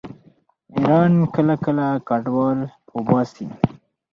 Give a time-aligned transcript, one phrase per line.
[0.75, 2.59] ایران کله کله کډوال
[2.95, 3.45] وباسي.